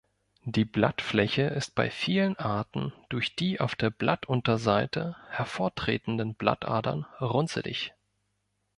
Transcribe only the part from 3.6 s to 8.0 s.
der Blattunterseite hervortretenden Blattadern runzelig.